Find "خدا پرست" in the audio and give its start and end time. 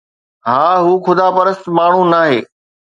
1.05-1.65